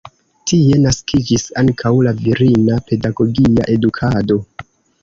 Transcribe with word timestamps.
Tie 0.51 0.79
naskiĝis 0.85 1.45
ankaŭ 1.63 1.93
la 2.09 2.15
virina 2.25 2.79
pedagogia 2.89 3.71
edukado. 3.77 4.43